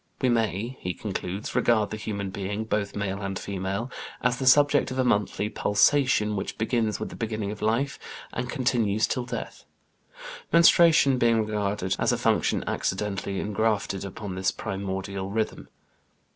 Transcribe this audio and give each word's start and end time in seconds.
"We 0.19 0.29
may," 0.29 0.79
he 0.79 0.95
concludes, 0.95 1.53
"regard 1.53 1.91
the 1.91 1.95
human 1.95 2.31
being 2.31 2.63
both 2.63 2.95
male 2.95 3.21
and 3.21 3.37
female 3.37 3.91
as 4.23 4.37
the 4.37 4.47
subject 4.47 4.89
of 4.89 4.97
a 4.97 5.03
monthly 5.03 5.47
pulsation 5.47 6.35
which 6.35 6.57
begins 6.57 6.99
with 6.99 7.09
the 7.09 7.15
beginning 7.15 7.51
of 7.51 7.61
life, 7.61 7.99
and 8.33 8.49
continues 8.49 9.05
till 9.05 9.25
death," 9.27 9.63
menstruation 10.51 11.19
being 11.19 11.45
regarded 11.45 11.95
as 11.99 12.11
a 12.11 12.17
function 12.17 12.63
accidentally 12.65 13.39
ingrafted 13.39 14.03
upon 14.03 14.33
this 14.33 14.49
primordial 14.49 15.29
rhythm. 15.29 15.69